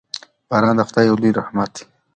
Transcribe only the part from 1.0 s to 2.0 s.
یو لوی رحمت دی.